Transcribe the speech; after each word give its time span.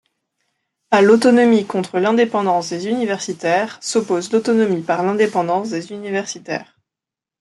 À 0.89 1.03
l'autonomie 1.03 1.67
contre 1.67 1.99
l'indépendance 1.99 2.71
des 2.71 2.87
universitaires 2.87 3.77
s'oppose 3.83 4.31
l'autonomie 4.31 4.81
par 4.81 5.03
l'indépendance 5.03 5.69
des 5.69 5.91
universitaires. 5.91 6.75